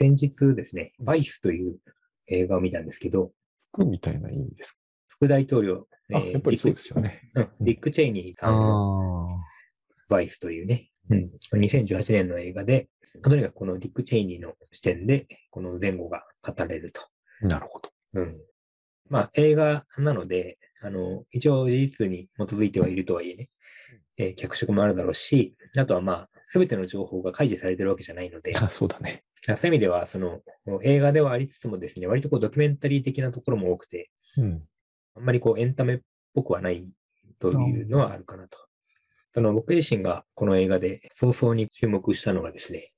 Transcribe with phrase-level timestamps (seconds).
[0.00, 1.76] 先日ですね、バイスという
[2.26, 3.32] 映画を見たんですけど、
[3.70, 7.20] 服みたいな意味です副大統領、か、あ、やっぱりそうですよね。
[7.34, 9.44] ディックうんディック・チェイニーさんのあ
[10.08, 12.88] バイスというね、うん、2018年の映画で、
[13.22, 17.02] とにかくこのディック・チェイニーの視点で、この前後が語られると。
[17.42, 17.90] あ、なるほど。
[18.14, 18.38] うん。
[19.10, 23.50] まあ、映画なので、あの、一応事実に基づいてはいるとはいえね、
[24.16, 29.24] えー脚色もあるだろうし、あとはまあ、すべての情報が開示されてるわけじゃないので、あ、そうだね。
[29.42, 30.40] そういう意味では、その、
[30.82, 34.62] 映画ではありつつもですね、割とこうドキュメンタリー的なところも多くて、うん。
[35.16, 35.98] あんまりこうエンタメっ
[36.34, 36.86] ぽくはない
[37.38, 38.58] というのはあるかなと。
[39.32, 42.92] その僕自身がこの映画で早々に注目したのがですね、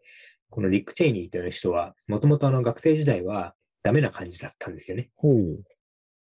[0.51, 5.11] このディック・チェイニーという人は、もともとあの学生時代はダメな感じだったんですよね。
[5.17, 5.63] ほう。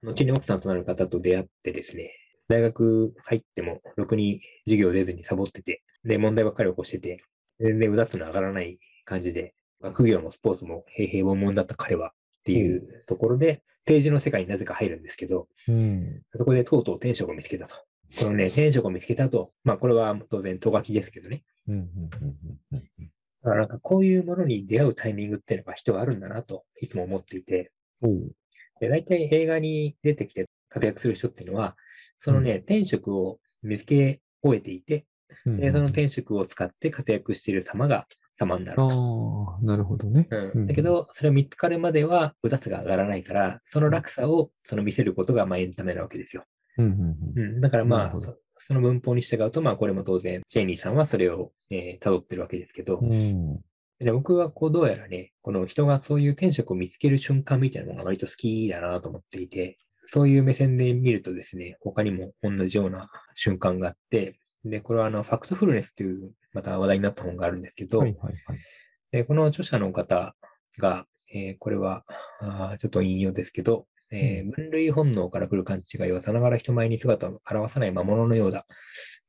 [0.03, 2.13] 後に奥さんとなる方と出会ってですね、
[2.49, 7.23] 大学入ってもろくに授業出ずにサボってて、で、問題ばっかり起こしてて、
[7.61, 12.13] 全然うだつの上がらない感じで、学業もスポーツも平平凡々だった彼はっ
[12.45, 16.23] ていうところで、政治の世界になぜか入るんですけど、うん。
[16.35, 17.75] そこでとうとう天職を見つけたと。
[18.19, 21.45] このね、 天職を見つけたと、まあこれは当然、とがきですけどね。
[21.69, 21.75] うん。
[21.75, 21.89] うん。
[22.71, 22.83] うん。
[22.99, 23.13] うん。
[23.43, 27.71] だからなんかこういうものに出会うタイミングっていうのが人はあるんだなと、いつも思っていて。
[28.81, 31.77] で、大体映画に出てきて活躍する人っていうのは、
[32.19, 35.07] そのね、天職を見つけ終えていて、
[35.47, 38.07] うんで、その天職を使って活躍している様が
[38.39, 39.57] 様になると。
[39.59, 40.29] ああ、なるほどね。
[40.31, 46.45] うん、だけど、それを見つかるまでは、うだつが上がらないから、その落差をその見せることが、まあ、エンタメなわけですよ。
[46.79, 47.17] うん。
[47.35, 47.41] うん。
[47.41, 53.61] うん、だからまあ、そその文法に従うと、まあ、これも当然、ジェイニーさんはそれを、えー辿ってるわけですけど、うん。
[54.01, 68.59] で僕はこう、どうやらね、この人がそういう天職を見つける瞬間みたいなのが割と好きだなと思っていて、そういう目線で見るとですね、他にも同じような瞬間があって、で、これはあの、ファクトフルネスという、また話題になった本があるんですけど、はいはいはい。
[69.11, 70.35] でこの著者の方
[70.79, 72.05] が、えーこれは
[72.41, 78.67] あーちょっと引用ですけど、えー分類本能から来る勘違いはさながら人前に姿を表さない魔物のようだ。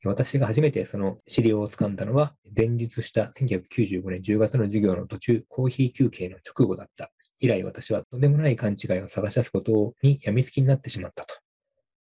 [0.06, 7.12] 私が初めてその資料をつかんだのは、前述した1995年10月の授業の途中、コーヒー休憩の直後だった。
[7.42, 11.36] 以来私はとんでもない勘違いを探し出すことに病みつきになってしまったと。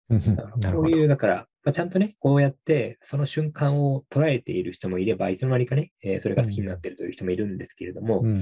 [0.10, 8.38] こういう、だから、まあ、ちゃんとね、こうやって、その瞬間を捉えている人もいれば、いつの間にかね、えーそれが好きになっているという人もいるんですけれども、うん。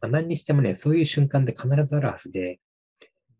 [0.00, 2.58] まあ、何にしてもね、そういう瞬間って必ずあるはずで、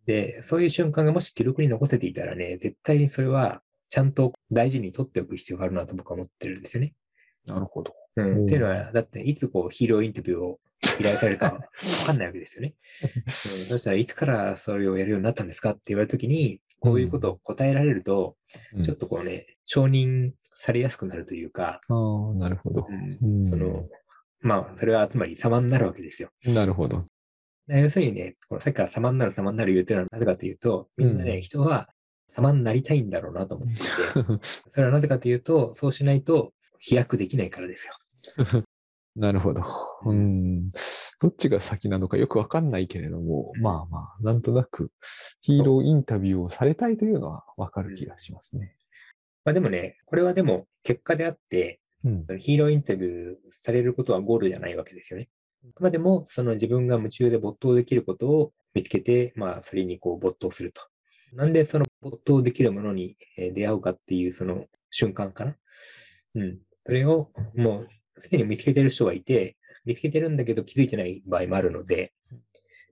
[0.06, 6.94] で、そういう瞬間がもし記録に残せていたらね、絶対にそれはちゃんと大事に取っておく必要があるなと僕は思ってるんですよね。
[7.46, 7.94] なるほど。
[8.16, 8.26] うん。
[8.26, 10.58] うんっていうのは、だっていつこうヒーローインタビューを
[10.98, 11.60] 依頼されるかわ
[12.06, 12.74] かんないわけですよね。
[13.02, 18.36] うん、そしたらいつからそれをやるようになったんですかって言われたときに、こういうことを答えられると、
[18.74, 22.86] うんちょっとこうね、承認されやすくなるというか、ああ、なるほど。
[22.88, 23.84] うんうんその、
[24.40, 26.30] まあ、それはつまり様になるわけですよ。
[26.44, 27.04] なるほど。
[27.68, 31.88] 要するにね、このさっきから様になる様になる言ってるのはなぜかというと、みんなね、うん人は
[32.28, 33.74] 様になりたいんだろうなと思って、
[34.42, 37.94] それはなぜかというと、そうしないと飛躍できないからですよ。
[39.16, 39.62] なるほど。
[40.04, 40.70] うん。
[41.20, 44.90] どっちが先なのかよくわかんないけれども、まあまあ、なんとなく
[45.42, 48.74] ヒーローインタビューをされたいというのはわかる気がしますね。
[49.44, 52.38] まあでもね、これはでも結果であって、うん。
[52.38, 55.28] ヒーローインタビューされることはゴールじゃないわけですよね。
[55.68, 60.82] あくまでも、その自分が夢中で没頭できることを見つけて、まあ、それにこう没頭すると。
[61.34, 65.56] なんでその没頭できるものにえー出会うかっていうその瞬間かな。
[66.36, 66.58] うん。
[66.86, 67.88] それをもう
[68.20, 72.12] すでに見つけてる人がいて、見つけてるんだけど気づいてない場合もあるので、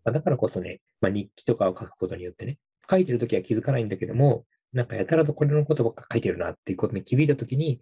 [0.04, 2.58] まあ、だからこそね、まあ、日記とかを書くことによってね、
[2.90, 7.80] 書いてるときは気づかないんだけども、なんかやたらとこれのことばっか書いてるなっていうことに気づいたときに、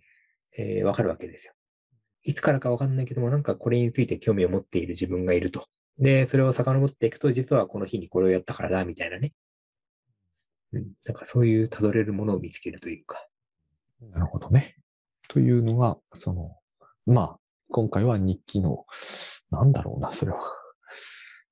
[0.56, 1.52] えーわかるわけですよ。
[2.22, 5.68] いつからかわかんないけども、なんかこれについて興味を持っている自分がいると。
[5.98, 9.32] で、それを遡っていくと、実はこの日にこれをやったからだ、みたいなね。
[10.72, 10.92] うん。
[11.06, 13.26] なんかそういう辿れるものを見つけるというか。
[14.10, 14.76] なるほどね。
[15.28, 16.56] というのが、その、
[17.06, 17.38] まあ、
[17.70, 18.86] 今回は日記の、
[19.50, 20.40] なんだろうな、それは。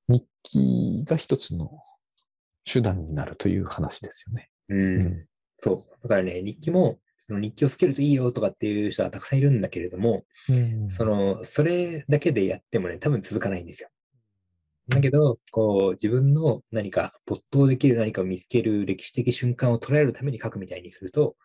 [0.08, 1.70] 日記が一つの
[2.64, 4.50] 手段になるという話ですよね。
[4.68, 4.78] うん。
[4.78, 5.26] うん
[5.58, 5.76] そう。
[6.02, 10.24] だからね、日記も、その日記をつけるといいよとかっていう人はたくさんいるんだけれども、
[10.90, 13.88] その、それだけでやってもね、多分続かないんですよ。
[14.88, 21.36] だけど、こう、自分の何か没頭できる何かを見つける歴史的瞬間を捉えるために書くみたいにすると、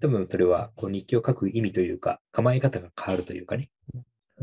[0.00, 3.70] 多分それは、こう、日記を書く意味というか、構え方が変わるというかね。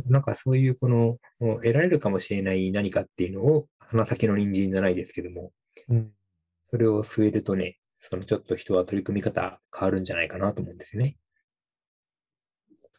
[0.07, 5.51] なんかそういう、この、得られるかもしれない何かっていうのを、鼻先の人参じゃないですけども、
[5.89, 6.11] うん
[6.67, 11.15] それを据えるとね、そのちょっと人は取り組み方変わるんじゃないかなと思うんですよね。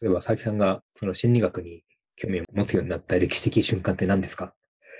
[0.01, 1.83] 例えば、佐々木さんがその心理学に
[2.15, 4.55] 興味を持つようになった歴史的瞬間って何ですか？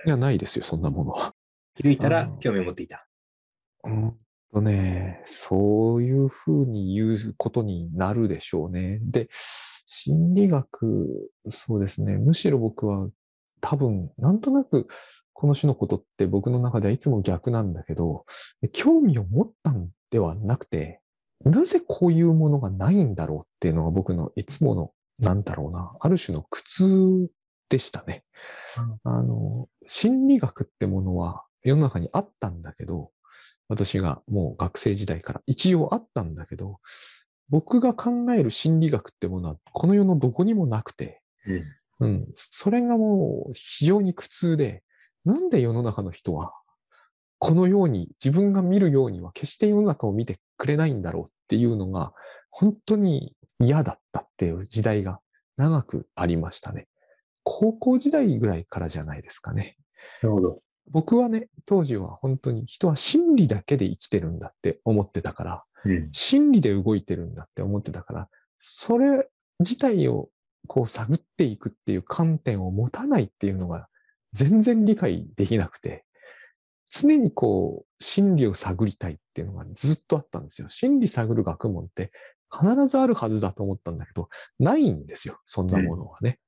[0.05, 1.33] いや、ないですよ、そんなものは。
[1.75, 3.07] 気づいたら興味を持っていた。
[3.85, 4.17] うん
[4.53, 8.99] とね、そういうふうに言うことになるでしょうね。
[9.03, 12.17] で、心理学、そうですね。
[12.17, 13.09] むしろ僕は
[13.61, 14.87] 多分、なんとなく、
[15.33, 18.25] この種のことって僕の中ではいつも逆なんだけど、
[18.71, 21.01] 興味を持ったんではなくて、
[21.43, 27.29] なぜこういうものがないんだろうっていうのが僕のいつもの、なんだろうな、ある種の苦痛
[27.69, 28.23] でしたね。
[29.03, 33.11] あの、心理学ってものは世の中にあったんだけど、
[33.69, 36.79] 私がもう学生時代から一応あったんだけど、
[37.49, 41.63] 僕が考える心理学ってものはこの世のどこにもなくて、うん。
[41.99, 44.83] うん、それがもう非常に苦痛で、
[45.25, 46.53] なんで世の中の人は
[47.39, 52.13] このように自分が見るようには決して世の中を見てくれないんだろうっていうのが
[52.49, 55.19] 本当に嫌だったっていう時代が
[55.57, 56.87] 長くありましたね。
[57.43, 59.77] 高校時代ぐらいからじゃないですかね。
[60.21, 60.61] なるほど。
[60.89, 66.09] 僕はね、当時は本当に人は心理だけで生きてるんだって思ってたから、うん。
[66.11, 68.29] 心理で動いてるんだって思ってたから、
[68.59, 69.27] それ
[69.59, 70.29] 自体を
[70.67, 73.87] こう探っていくっていう観点を持たないっていうのが
[74.33, 76.05] 全然理解できなくて、
[76.89, 80.69] 常にこう心理を探りたいっていうのがずっとあったんですよ。
[80.69, 82.11] 心理探る学問って
[82.51, 84.29] 必ずあるはずだと思ったんだけど、
[84.59, 85.39] ないんですよ。
[85.45, 86.39] そんなものはね。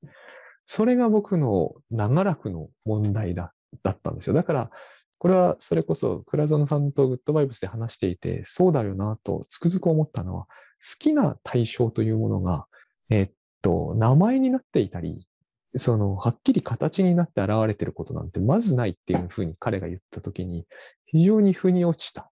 [0.66, 3.54] それが僕の長らくの問題だ
[3.84, 4.34] だったんですよ。
[4.34, 4.72] だから、
[5.18, 10.52] これはそれこそ倉園さんとグッドバイブスで話していて、そうだよなとつくづく思ったのは、好
[10.98, 12.68] きな対象というものが、
[13.10, 13.32] えっ
[13.62, 15.28] と、名前になっていたり、
[15.76, 20.66] その、はっきり形になって現れていることなんてまずないっていうふうに彼が言ったときに、
[21.06, 22.32] 非常に腑に落ちた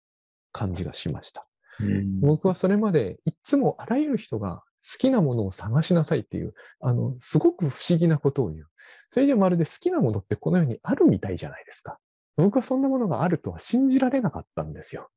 [0.50, 1.46] 感じがしました。
[1.80, 4.64] うん僕はそれまでいつもあらゆる人が好
[4.98, 8.66] きなものを探しなさいっていう、あの、すごく不思議なことを言う。
[9.10, 11.98] それじゃまるで好きなものってこの世にあるみたいじゃないですか。
[12.36, 15.08] 僕はそんなものがあるとは信じられなかったんですよ。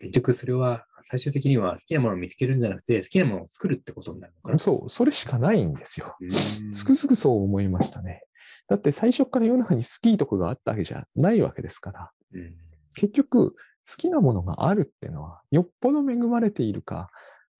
[0.00, 4.58] 結局それは最終的には好きなものを見つけるんじゃなくて、好きなものを作るってことになるのかな。
[4.58, 6.16] そう、それしかないんですよ。
[6.20, 6.30] うん
[6.72, 8.22] つくづくそう思いましたね。
[8.68, 12.10] だって最初から世の中に好きいとこがあったわけじゃないわけですから。
[12.32, 12.54] うん
[12.96, 13.56] 結局、好
[13.98, 17.10] きなものがあるってのは、よっぽど恵まれているか、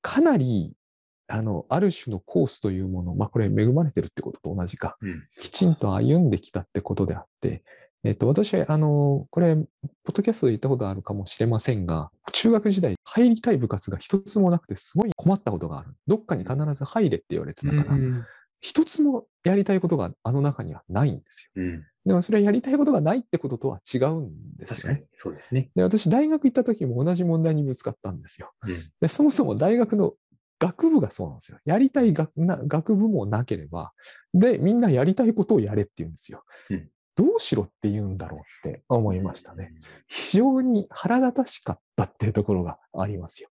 [0.04, 0.74] かなり、
[1.28, 7.64] あの、ある種のコースというもの、まあこれ恵まれてるってことと同じか、うんきちんと歩んできたってことであって、
[8.04, 15.94] えっと、私、あの、これ、ポッドキャストで言ったことあるかもしれませんが、中学時代入りたい部活が一つもなくて、すごい困ったことがある。
[16.06, 18.24] どっかに必ず入れって言われてたから、うん
[18.60, 21.62] 一つもやりたいことがあの中にはないんですよ。
[21.62, 24.98] うんでもそれはやりたいことがないってこととは違うんですよね。
[24.98, 25.70] 確かに、そうですね。
[25.74, 28.52] で、私、大学行った時も同じ問題にぶつかったんですよ。
[28.66, 30.14] うんでそもそも大学の
[30.58, 31.58] 学部がそうなんですよ。
[31.64, 33.92] やりたい学な学部もなければ、
[34.32, 36.44] で、みんなやりたいことをやれって言うんですよ。
[36.70, 39.72] うんどうしろって言うんだろうって思いましたね。。
[40.08, 43.50] 非常に腹立たしかったっていうところがありますよ。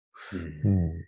[0.64, 1.06] うんうん、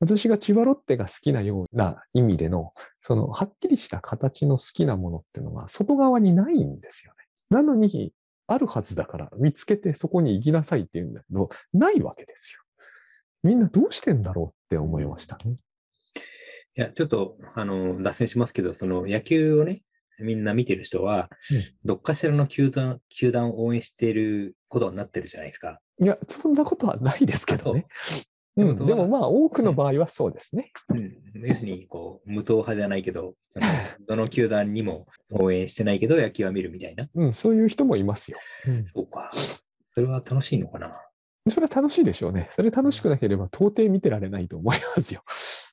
[0.00, 7.24] 私が千葉ロッテが好きなような意味での、そのはっきりした形の好きなものっていうのが外側にないんですよね。
[7.50, 8.12] なのに、
[8.46, 12.62] あるはずだから見つけてそこに行きなさいって言うんだけど、ないわけですよ。
[13.42, 15.36] みんなどうしてんだろうって思いました？
[15.44, 15.56] ね。
[16.76, 19.82] いや、ちょっと、あの、脱線しますけど、その野球をね、
[20.20, 25.80] みんな見てる人は、うんどっかしらの球団、球団を応援していることになってるじゃないですか。
[26.00, 27.86] いや、そんなことはないですけどね。
[28.64, 30.72] うん、でもまあ多くの場合はそうですね。
[30.90, 31.14] うん。
[31.46, 33.66] 要するに、こう、無党派じゃないけど、その
[34.08, 37.08] どの球団にも応援してないけど、野球は見るみたいな。
[37.14, 38.38] うん、そういう人もいますよ。
[38.66, 39.30] うんそうか。
[39.84, 40.96] それは楽しいのかな。
[41.48, 42.48] それは楽しいでしょうね。
[42.50, 45.22] それ楽しくなければ到底見てられないと思いますよ。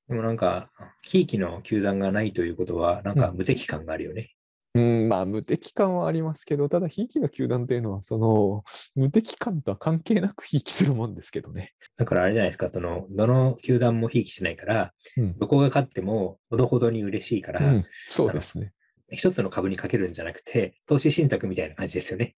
[0.08, 0.70] でもなんか、
[1.02, 4.32] ひいきの球団がないということは、なんか無敵感があるよね。
[4.76, 8.64] うん、まあ無敵感はありますけど、ただ、ひいきの球団っていうのは、その、
[8.94, 11.74] 無敵感とは関係なくひいきするもんですけどね。
[11.96, 15.38] だからあれじゃないですか、その、どの球団もひいきしないから、うん。
[15.40, 18.74] どこが勝っても、ほどほどに嬉しいから、うん、そうですね。
[19.12, 22.36] 一つの株にかけるんじゃなくて、投資信託みたいな感じですよね。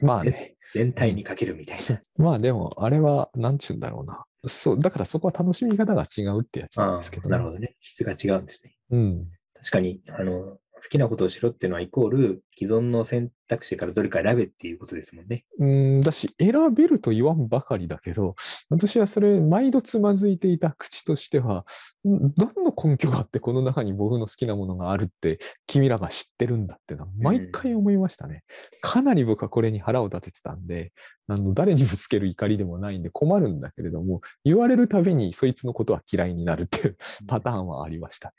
[0.00, 0.54] まあね。
[0.72, 2.00] 全体にかけるみたいな。
[2.16, 4.24] まあでも、あれは、なんちゅうんだろうな。
[4.46, 7.74] そう、だからそこは楽しみ方が違うってやつなんあですけどあ、なるほどね。
[7.80, 8.76] 質が違うんですね。
[8.90, 9.26] うん。
[9.54, 15.44] 確かに、あの、好きなことをしろっていうのはイコール、既存の選択肢からどれか選べっていうことですもんね。
[15.60, 18.34] うん、だし、選べると言わんばかりだけど、
[18.68, 21.64] 私はそれ、毎度つまずいていた口としては、
[22.04, 28.42] ん何の根拠があってこの中に僕の好きなものがあるって、君らが知ってるんだってのは、毎回思いましたね。
[28.80, 30.92] かなり僕はこれに腹を立ててたんで、
[31.28, 36.96] あの、誰にぶつける怒りでもないんで困るんだけれども、言われるたびにそいつのことは嫌いになるっていう
[37.28, 38.34] パターンはありましたね。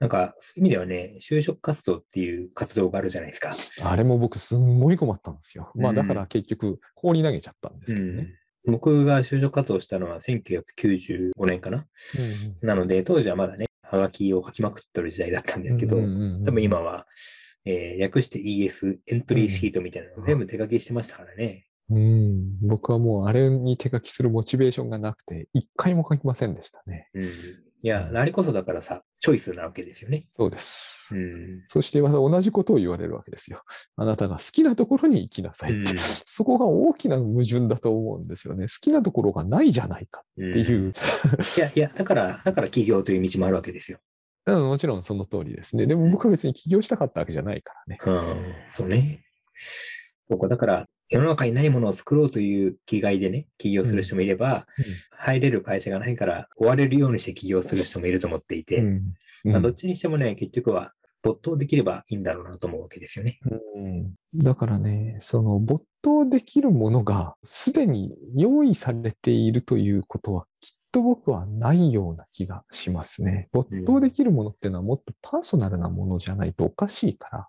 [0.00, 3.52] なんか、そういう意味ではね、就職活動っていう活動があるじゃないですか。
[3.90, 5.72] あれも僕すんごい困ったんですよ。
[5.74, 8.34] まあうんだから結局放り投げちゃったんですけどね。
[8.64, 11.86] うん、僕が就職活動したのは1995年かな。
[12.62, 16.00] なので、当時はまだね、ハガキを書きまくってる時代だったんですけど、多
[16.52, 17.06] 分今は、
[17.64, 21.64] えー略して ES、エントリーシートみたいなのを全部手書きしてましたからね。
[21.90, 27.08] うん、僕はもうあれに手書きするモチベーションがなくて、一回も書きませんでしたね。
[27.14, 27.30] うん。
[27.80, 30.26] いや、あれこそだからさ、チョイスなわけですよね。
[30.32, 31.16] そうです。
[31.16, 31.62] うん。
[31.66, 33.62] そしてまた同じことを言われるわけですよ。
[33.96, 35.92] あなたが好きなところに行きなさいって。
[35.92, 38.66] うんそこが大きな矛盾だと思うんですよね。
[38.66, 40.92] 好きなところがないじゃないかっていう。
[41.56, 43.98] いや、いや、だから、だから起業という道もあるわけですよ。
[44.46, 45.86] うん、もちろんその通りですね。
[45.86, 47.98] でも僕は別に起業したかったわけじゃないからね。
[48.06, 49.24] うん、そうね。
[50.28, 54.66] そうか、だから、世の中にないものを作ろうという気概でね、起業する人もいれば、
[55.10, 59.02] 入れる会社がないから、追われるようにして起業する人もいると思っていて、うん
[59.44, 63.38] まあ、どっちにしてもね、結局は没頭できればいいんだろうなと思うわけですよね。
[63.74, 73.48] うんだからね、その没頭できるものがすでに用意されているということはきっと僕はないような気がしますね。
[73.52, 77.48] 没頭できるものっていうのはもっとパーソナルなものじゃないとおかしいから。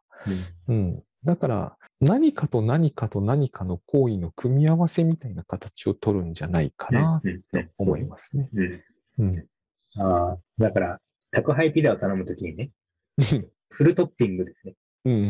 [0.67, 1.03] うん。
[1.23, 8.49] だから何かと何かと何かの行為の組み合わせみたいな形を取るんじゃないかなうんと思いますね。
[8.53, 8.83] うん。
[9.19, 9.47] うん。
[9.97, 10.99] ああ、だから、
[11.31, 12.71] 宅配ピザを頼むときにね、
[13.69, 14.75] フルトッピングですね。
[15.05, 15.23] うんうんう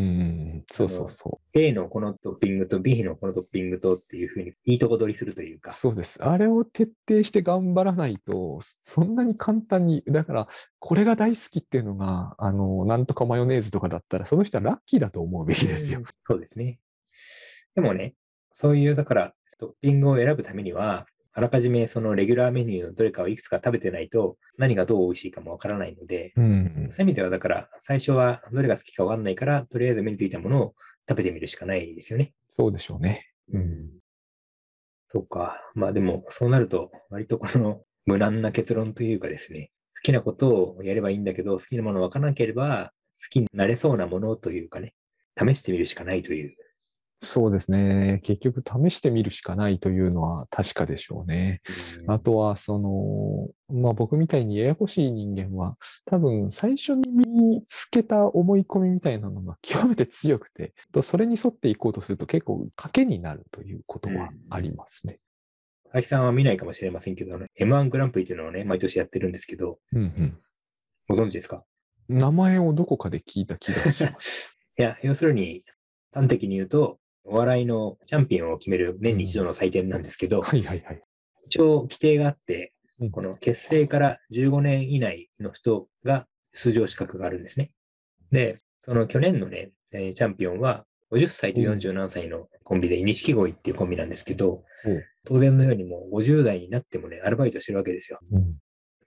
[0.58, 0.64] ん。
[0.72, 5.60] そうそうそ A のこのトッピングと B のこのトッピングとっていうふうにいいとこ取りするというう。
[5.60, 5.72] か。
[5.72, 6.24] そうです。
[6.24, 10.48] あれを徹底して頑張らないと、そんなに簡単に、だから、
[10.80, 16.02] これが大好きっていうのが、あの、なんとかマヨネーズとかだったら、その人はラッキーだと思うべきですよ。
[16.24, 16.80] そうですね。
[17.76, 18.16] でもね、
[18.52, 30.76] そういう、だから、トッピングを選ぶためには、あらかじめそのレギュラーメニューのどれかをいくつか食べてないと、何がどう美味しいかもわからないので、うんそういう意味では、だから、最初はどれが好きかわかんないから、とりあえず目についたものを
[31.08, 32.34] 食べてみるしかないですよね。
[32.48, 33.28] そうでしょうね。
[33.54, 33.90] うん。
[35.08, 35.58] そうか。
[35.76, 44.94] まあでも、そうなると、割とこの無難な結論というかですね、好きなことをやればいいんだけど、好きなものわからなければ、好きになれそうなものというかね、
[45.38, 46.56] 試してみるしかないという。
[47.22, 48.22] そうですね。
[48.24, 51.62] 結局、試してみるしかないというのは確かでしょうね。
[52.02, 53.50] うんあとは、その、
[53.82, 65.20] まあ僕みたいにややこしい人間は、多分最初に身につけた思い込みみたいなのが極めて強くて、とそれに沿っていこうとすると結構賭けになるということはありますね。
[65.84, 70.34] 佐々木さんは見ないかもしれませんけどね、M1 グランプリというのをね、毎年やってるんですけど、うん
[71.10, 71.66] ご存知ですか？
[72.08, 72.18] うん。
[72.18, 74.58] 名前をどこかで聞いた気がします。
[74.80, 75.64] いや、要するに、
[76.14, 76.99] 端的に言うと、
[77.30, 81.02] お笑いのチャンピオンを決める年に一度の祭典なんですけど、はいはいはい。
[81.46, 87.72] 一応規定があってうん、この結成から15年以内の人が出場資格があるんですね。
[88.32, 98.20] で、その去年のね、えーチャンピオンは50歳と47歳のコンビで、錦鯉っていうコンビなんですけどうん、当然のようにもう50代になってもね、アルバイトしてるわけですよ。
[98.32, 98.56] うん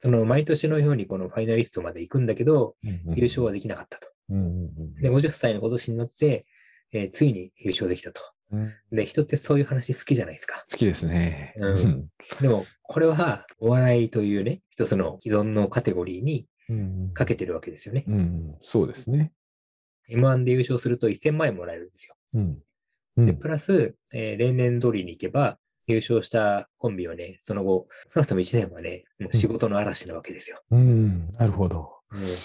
[0.04, 2.74] その毎年のようにこのファイナリストまで行くんだけど、
[3.14, 4.08] 優勝はできなかったと。
[4.30, 6.44] うんうんうんで、50歳の今年になって、
[6.92, 8.20] えーついに優勝できたと。
[8.52, 10.64] うんで、人ってそういう話好きじゃないですか。
[10.70, 11.54] 好きですね。
[11.56, 12.08] うん
[12.40, 18.04] でも、これはお笑いというね、一つの既存のカテゴリーにうんかけてるわけですよね。
[18.06, 19.32] うんそうですね。
[20.10, 22.14] M1 で優勝すると1000万円もらえるんですよ。
[22.34, 22.58] うん
[23.16, 30.60] うで、んプラス、えー例年通りに行けば、優勝したコンビはね、その後、その後も1年はね、もう仕事の嵐なわけですよ。
[30.70, 31.90] うんなるほど。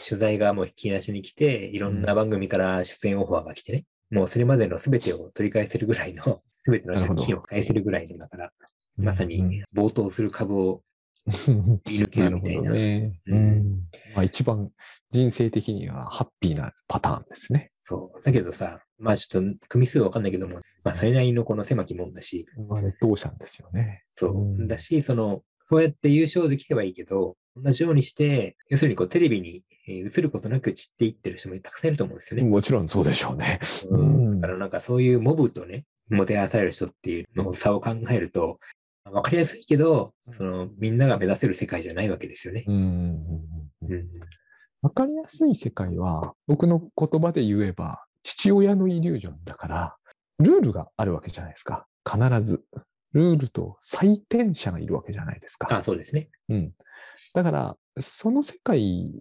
[0.07, 8.53] 取材がもう引き出しに来て、いろんな番組から出演オファーが来てね、もうそれまでの全てを取り返せるぐらいの、 全ての借金を返せるぐらいのだから、
[8.97, 10.83] まさに冒頭する株を
[11.25, 12.71] う ん見抜けなるみたいな。
[12.71, 14.71] ううんんまあ、一番
[15.09, 17.69] 人生的にはハッピーなパターンですね。
[17.83, 18.21] そう。
[18.21, 23.99] だけどさ、まあちょっと組数わかんないけども、まあそれなりのこの狭きもんだし、まあね、同社ですよね。
[24.15, 24.45] そうう。
[24.63, 32.47] んだし、その、そうやって優勝できればいいけど、同じようにして、要するにこうテレビにえー映ることなく散っていってる人もたくさんいると思うんですよね。
[32.47, 33.59] もちろんそうでしょうね。
[33.89, 38.59] ううんんだからなんかそういうモブとね、もてあわされる人っていうの差を考えると、
[39.05, 42.65] わかりやすいけど、そのみんなが目指せる世界じゃないわけですよね。
[42.67, 44.07] うんうんうん
[44.93, 49.95] かりやすい世界は、僕の言葉で言えば、父親のイリュージョンだから、
[50.39, 51.87] ルールがあるわけじゃないですか。
[52.09, 52.63] 必ず。
[53.13, 55.67] ルールと採点者がいるわけじゃないですか。
[55.75, 56.29] あ、そうですね。
[56.49, 56.73] うん。
[57.33, 59.11] だから、その世界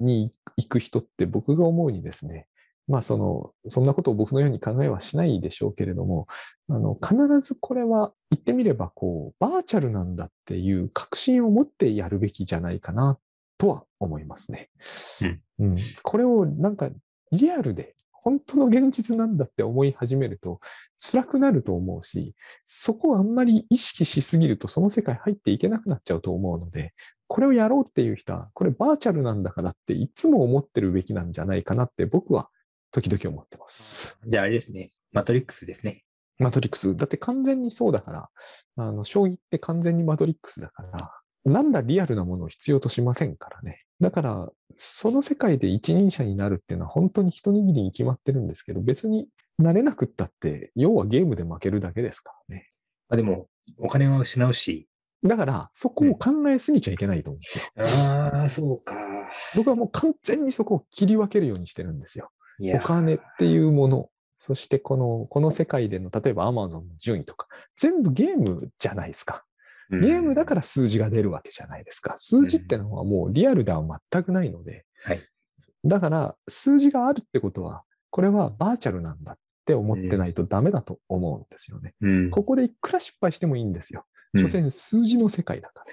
[0.00, 2.46] に行く人って僕が思うにですね、
[2.88, 6.28] まあその、そんなことを僕のように考えはしないでしょうけれども、
[6.68, 13.18] あの、必ずこれは言ってみれば、こう、バーチャルなんだっていう確信を持ってやるべきじゃないかな
[13.58, 14.70] とは思いますね。
[15.58, 16.90] うんうんこれをなんか
[17.32, 17.95] リアルで
[18.26, 20.58] 本当の現実なんだって思い始めると
[20.98, 26.92] 辛くなると思うし、そこをあんまり意識しすぎるとその世界入っていけなくなっちゃうと思うので、
[27.28, 32.48] これをやろうっていう人は、これバーチャルなんだからっていつも思ってるべきなんじゃないかなって僕は
[32.90, 34.18] 時々思ってます。
[34.26, 34.90] じゃああれですね。
[35.12, 36.02] マトリックスですね。
[36.40, 36.96] マトリックス。
[36.96, 38.28] だって完全にそうだから、
[38.74, 41.12] あの、将棋って完全にマトリックスだから、
[41.44, 43.84] なんだリアルなものを必要としませんからね。
[44.00, 49.28] だから、その世界で一人者になるっていうのは本当に一握りに決まってるんですけど、別に
[49.58, 52.70] なれなくったって、要はゲームで負けるだけですからね。
[53.08, 54.88] まあでも、お金は失うし。
[55.22, 58.08] だから、そこを考えすぎちゃいけないと思うんですよ。
[58.08, 58.94] ああ、そうか。
[59.54, 62.30] 僕はもう完全にそこを切り分けるようにしてるんですよ。
[62.74, 69.44] お金っていうもの、そしてこの、この世界での、例えば Amazon の順位とか、全部ゲームじゃないですか。
[69.90, 72.14] ゲームだから数字が出るわけじゃないですか。
[72.18, 75.20] 数字ってのはもうリアルでは全くないので、はい
[75.84, 81.94] だから数字があるってことは、これはバーチャルなんだって思ってないとダメだと思うんですよね。
[82.00, 84.04] うん、ここでいくら失敗してもいいんですよ。
[84.34, 85.84] うん所詮数字の世界だから。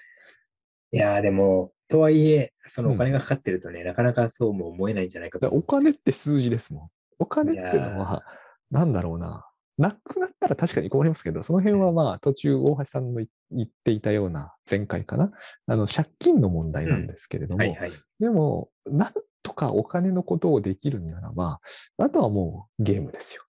[0.92, 6.90] いやーでも、とはいえ、そのお金がかかってるとね、なかなかそうも思えないんじゃないかとお金って数字ですもん。
[7.20, 8.24] お金ってのは、
[8.70, 9.46] なんだろうな。
[9.78, 15.32] なくなったら確かに困りますけど、その辺はまあ途中大橋さんの言言っていたような前回かな。
[15.68, 17.92] あの借金の問題なんですけれども、はいはい。
[18.20, 19.14] でも、なん
[19.44, 21.60] とかお金のことをできるんならば、
[21.98, 23.44] あとはもうゲームですよ。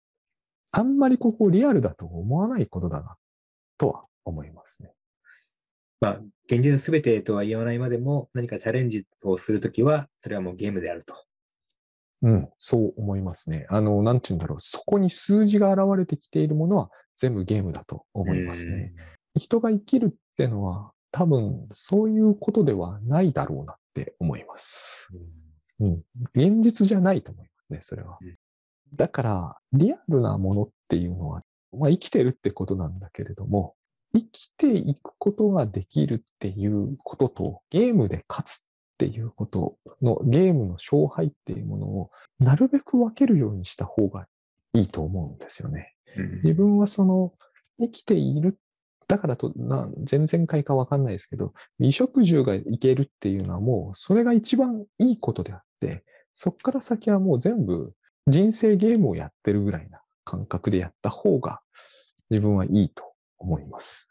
[0.72, 3.16] あんまりここリアルだと思わないことだな、
[3.78, 4.92] とは思いますね。
[6.00, 11.14] まあ、現実すべてとは言わないまでも、何かチャレンジをするときは、それはもうゲームであると。
[12.24, 13.66] うん、そう思いますね。
[13.68, 14.60] あの、なんて言うんだろう。
[14.60, 18.94] そこに数字が現れてきているものは全部ゲームだと思いますね。
[19.36, 25.10] 人が生きるってのは多分そういうことではないだろうなって思います。
[25.78, 25.86] うん。
[25.86, 26.02] うん。
[26.34, 28.34] 現実じゃないと思いますね、それはうん。
[28.94, 33.74] だから、リアルなものっていうのは、まあ生きてるってことなんだけれども、
[34.14, 38.63] 生きていくことができるっていうことと、ゲームで勝つ
[38.94, 44.26] っていうことの、ゲームの勝敗っていうものを、なるべく分けるようにした方が
[44.72, 45.94] いいと思うんですよね。
[46.16, 47.32] うん自分はその、
[47.80, 48.56] 生きている、
[49.08, 56.04] だからと、な前々回かわかんないですけど、衣食住がいけるっていうのはもう、それが一番いいことであって、
[56.36, 57.94] そこから先はもう全部
[58.28, 61.60] 人生ゲームをやってるぐらいな感覚でやった方が
[62.30, 64.08] 自分はいいと思います。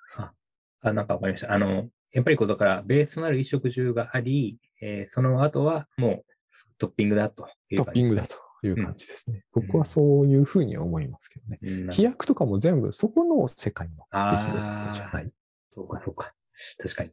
[0.81, 1.53] あ、なんかわかりました。
[1.53, 6.25] あの、やっぱりこうだから、ベースとなる衣食住があり、えーその後はもう
[6.77, 9.43] トッピングだというトッ感じピングだという感じですね。
[9.53, 11.59] 僕はそういうふうに思いますけどね。
[11.61, 15.31] うん飛躍とかも全部そこの世界の出来事じゃない。
[15.71, 16.33] そうか、そうか。
[16.77, 17.11] 確かに。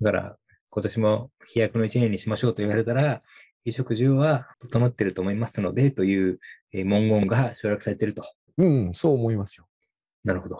[0.00, 0.38] だから、
[0.70, 3.22] 今年も飛躍の一年にしましょうと言われたら、
[3.64, 6.38] 衣食住は整ってると思いますので、という
[6.72, 8.24] えー文言が省略されていると。
[8.58, 9.66] うん、そう思いますよ。
[10.24, 10.58] なるほど。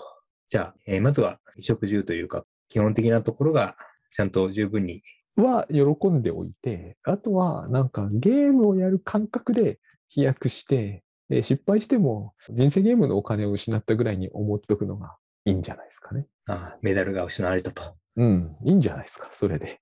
[0.48, 3.76] じゃあ、えーまずは衣食住というか、基本的なところが
[4.10, 5.02] ちゃんと十分に。
[5.36, 16.26] は喜んでおいて、あとはなんかゲームをやる感覚で飛躍して、えー失敗しても人生ゲームのお金を失ったぐらいに思っておくのがいいんじゃないですかね。
[16.48, 17.96] あメダルが失われたと。
[18.16, 19.80] うん、いいんじゃないですか、それで。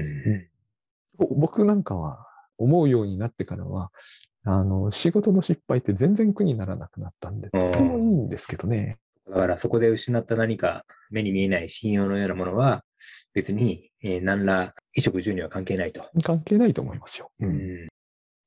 [0.00, 0.48] うん
[1.16, 2.26] ぼ僕なんかは
[2.58, 3.90] 思うようになってからは、
[4.44, 8.98] あの、仕事の失敗って全然苦にならなくなったんで、とてもいいんですけどね。
[9.28, 12.84] だからそこで失った何か目に見えない信用のようなものは
[13.32, 16.08] 別に、えー何ら衣食住には関係ないと。
[16.22, 17.30] 関係ないと思いますよ。
[17.40, 17.46] う。
[17.46, 17.88] うん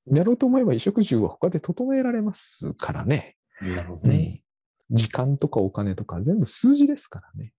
[0.09, 3.35] やろうと思えば衣食住は他で整えられますからね。
[3.61, 4.41] なるほどね。
[4.89, 7.51] 時間とかお金とか全部数字ですからね。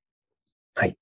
[0.74, 0.96] はい。